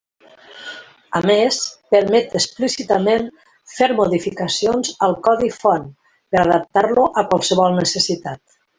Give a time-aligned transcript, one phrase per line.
[1.19, 1.59] A més,
[1.95, 3.29] permet explícitament
[3.75, 8.61] fer modificacions al codi font per adaptar-lo a qualsevol necessitat.